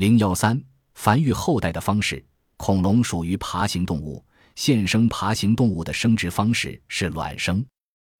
[0.00, 0.58] 零幺三，
[0.94, 2.24] 繁育后代的方式。
[2.56, 4.24] 恐龙属于爬行动物，
[4.56, 7.62] 现生爬行动物的生殖方式是卵生。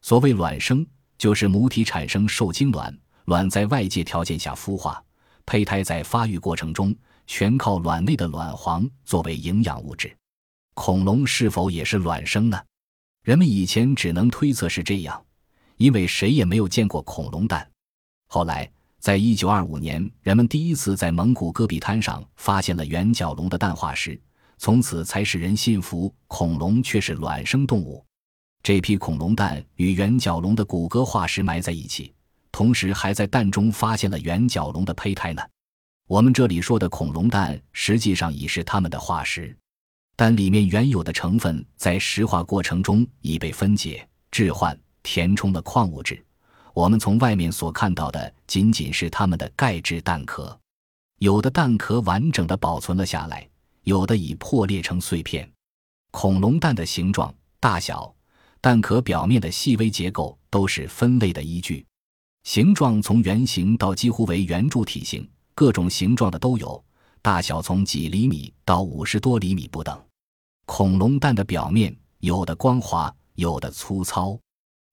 [0.00, 0.86] 所谓卵生，
[1.18, 5.04] 就是母体产生受精卵，卵在外界条件下孵化，
[5.44, 10.10] 胚胎在发育过程中全靠卵内的卵黄作为营养物质。
[10.72, 12.58] 恐龙是否也是卵生呢？
[13.22, 15.22] 人们以前只能推测是这样，
[15.76, 17.70] 因为谁也没有见过恐龙蛋。
[18.28, 18.66] 后来，
[19.06, 24.20] 在一九二五年，人们第一次在蒙古戈壁滩上发现了圆角龙的蛋化石，
[24.58, 28.04] 从此才使人信服恐龙却是卵生动物。
[28.64, 32.12] 这批恐龙蛋与圆角龙的骨骼化石埋在一起，
[32.50, 35.42] 同时还在蛋中发现了圆角龙的胚胎呢。
[36.08, 39.56] 我们这里说的恐龙蛋，实际上已是它们的化石。
[40.16, 46.20] 但里面原有的成分在石化过程中已被分解、置换、填充了矿物质。
[46.76, 50.54] 我们从外面所看到的仅仅是它们的钙质蛋壳，
[51.20, 53.48] 有的蛋壳完整的保存了下来，
[53.84, 55.50] 有的已破裂成碎片。
[56.10, 58.14] 恐龙蛋的形状、大小、
[58.60, 61.82] 蛋壳表面的细微结构都是分类的依据。
[62.44, 66.84] 形状从圆形到几乎为圆柱体型，各种形状的都有，
[67.22, 69.98] 大小从几厘米到五十多厘米不等。
[70.66, 74.38] 恐龙蛋的表面有的光滑，有的粗糙，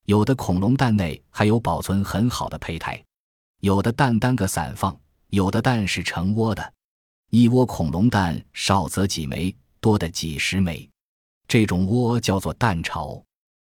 [0.05, 3.01] 有的恐龙蛋内还有保存很好的胚胎，
[3.61, 4.97] 有的蛋单个散放，
[5.29, 6.73] 有的蛋是成窝的。
[7.29, 10.89] 一窝恐龙蛋少则几枚，多的几十枚，
[11.47, 13.23] 这种窝叫做蛋巢。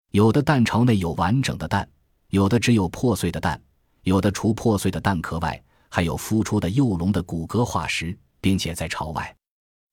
[0.09, 1.87] 有的蛋巢内有完整的蛋，
[2.29, 3.61] 有的只有破碎的蛋，
[4.01, 9.35] 有的除破碎的蛋壳外，还有孵出的幼龙的骨骼化石，并且在巢外。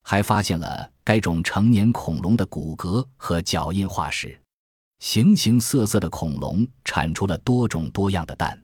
[0.02, 4.40] 还发现了该种成年恐龙的骨骼和脚印化石，
[5.00, 8.56] 形形色色的恐龙产出了多种多样的蛋。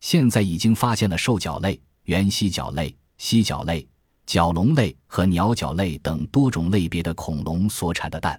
[0.00, 3.88] 现在已经发现了兽脚类、原蜥脚类、蜥脚类、
[4.26, 8.38] 角龙类和鸟脚类等多种类别的恐龙所产的蛋。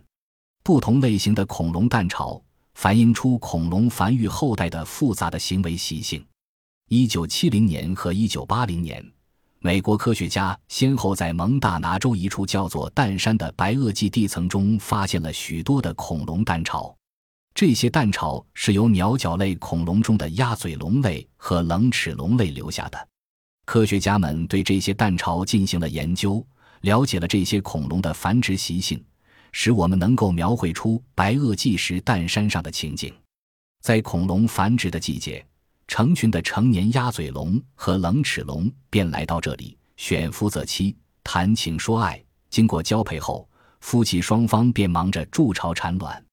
[0.64, 2.40] 不同类型的恐龙蛋巢
[2.76, 6.24] 反映出恐龙繁育后代的复杂的行为习性。
[6.90, 9.04] 一九七零年和一九八零年。
[9.62, 16.96] 美国科学家先后在蒙大拿州一处叫做蛋山的白垩纪地层中发现了许多的恐龙蛋巢，
[17.60, 23.08] 这些蛋巢是由鸟脚类恐龙中的鸭嘴龙类和冷齿龙类留下的。
[23.66, 26.42] 科学家们对这些蛋巢进行了研究，
[26.84, 29.04] 了解了这些恐龙的繁殖习性，
[29.52, 33.14] 使我们能够描绘出白垩纪时蛋山上的情景。
[33.82, 35.46] 在恐龙繁殖的季节。
[35.86, 40.96] 成群的成年鸭嘴龙和冷齿龙便来到这里，选夫择妻，
[41.26, 42.24] 谈情说爱。
[42.50, 43.50] 经过交配后，
[43.82, 46.24] 夫妻双方便忙着筑巢产卵。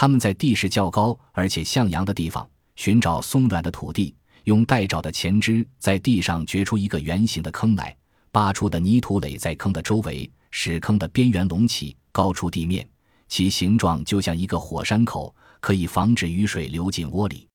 [0.00, 4.14] 他们在地势较高而且向阳的地方寻找松软的土地，
[4.44, 7.96] 用带爪的前肢在地上掘出一个圆形的坑来，
[8.30, 12.88] 扒出的泥土垒在坑的周围，使坑的边缘隆起，高出地面，
[13.26, 17.48] 其形状就像一个火山口，可以防止雨水流进窝里。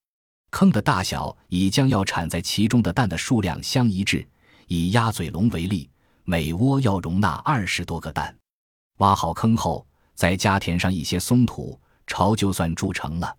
[0.52, 4.28] 坑的大小以将要产在其中的蛋的数量相一致。
[4.68, 5.90] 以鸭嘴龙为例，
[6.26, 8.36] 每窝要容纳二十多个蛋。
[8.98, 13.38] 挖好坑后，再加填上一些松土，巢就算筑成了。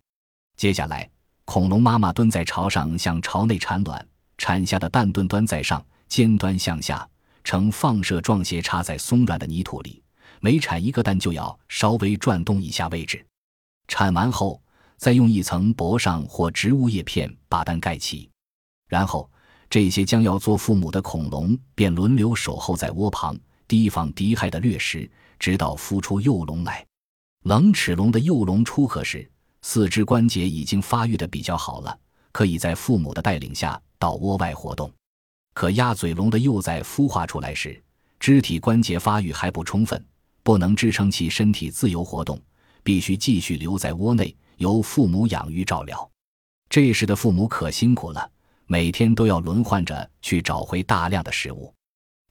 [0.57, 1.09] 接下来，
[1.45, 4.07] 恐龙妈妈蹲在巢上向巢内产卵，
[4.39, 7.09] 产下的蛋盾端在上，尖端向下，
[7.43, 10.03] 呈放射状斜插在松软的泥土里。
[10.41, 13.25] 每产一个蛋，就要稍微转动一下位置。
[13.89, 14.61] 产完后。
[14.97, 18.31] 再用一层薄上或植物叶片把蛋盖起，
[18.89, 19.29] 然后
[19.69, 23.37] 这些将要做父母的恐龙便轮流守候在窝旁，
[23.69, 26.87] 提防敌害的掠食，直到孵出幼龙来。
[27.45, 31.99] 冷齿龙的幼龙出壳时，四肢关节已经发育的比较好了，
[32.33, 34.91] 可以在父母的带领下到窝外活动。
[35.53, 37.79] 可鸭嘴龙的幼崽孵化出来时，
[38.19, 40.03] 肢体关节发育还不充分，
[40.43, 42.41] 不能支撑其身体自由活动，
[42.83, 44.35] 必须继续留在窝内。
[44.57, 46.11] 由父母养育照料，
[46.71, 48.31] 这时的父母可辛苦了，
[48.67, 51.75] 每天都要轮换着去找回大量的食物。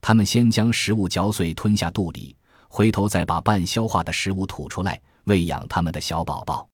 [0.00, 2.34] 他们先将食物嚼碎吞下肚里，
[2.74, 6.68] 回头再把半消化的食物吐出来喂养他们的小宝宝。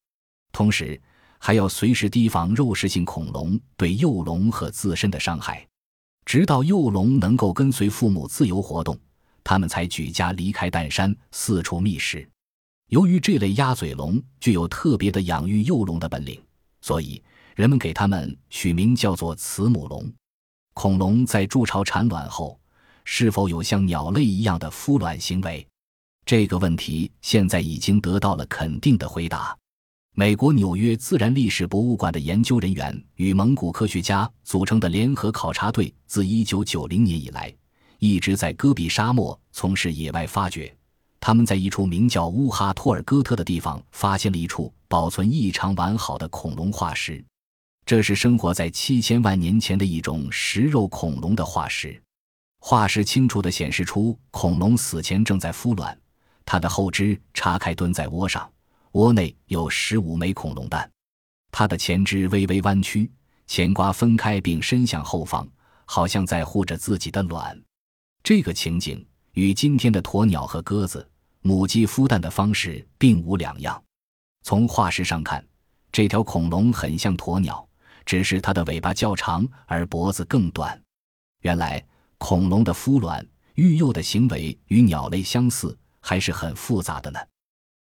[0.50, 0.98] 同时，
[1.38, 5.68] 还要随时提防肉食性恐龙对幼龙和自身的伤害。
[6.24, 8.98] 直到幼龙能够跟随父母自由活动，
[9.44, 12.26] 他们才举家离开蛋山，四处觅食。
[12.88, 16.42] 由于这类鸭嘴龙具有特别的养育幼龙的本领，
[16.80, 17.22] 所以
[17.54, 20.10] 人们给它们取名叫做慈母龙。
[20.72, 22.58] 恐龙在筑巢产卵后，
[23.04, 25.66] 是否有像鸟类一样的孵卵行为？
[26.30, 29.52] 这个问题现在已经得到了肯定的回答。
[30.14, 37.52] 美国纽约自然历史博物馆的研究人员与蒙古科学家组成的联合考察队，自1990年以来，
[37.98, 40.72] 一直在戈壁沙漠从事野外发掘。
[41.18, 47.24] 他们在一处名叫乌哈托尔戈特的地方发现了一处保存异常完好的恐龙化石，
[47.84, 52.00] 这是生活在七千万年前的一种食肉恐龙的化石。
[52.60, 55.98] 化石清楚地显示出恐龙死前正在孵卵，
[56.52, 58.50] 它的后肢叉开蹲在窝上，
[58.94, 60.90] 窝内有十五枚恐龙蛋，
[61.52, 63.08] 它的前肢微微弯曲，
[63.46, 65.48] 前瓜分开并伸向后方，
[65.84, 67.56] 好像在护着自己的卵。
[68.24, 71.08] 这个情景与今天的鸵鸟和鸽子。
[71.42, 73.80] 母鸡孵蛋的方式并无两样。
[74.42, 75.46] 从化石上看，
[75.92, 77.64] 这条恐龙很像鸵鸟，
[78.04, 80.82] 只是它的尾巴较长，而脖子更短。
[81.42, 81.86] 原来，
[82.18, 83.24] 恐龙的孵卵
[83.54, 87.20] 育幼的行为与鸟类相似，还是很复杂的呢。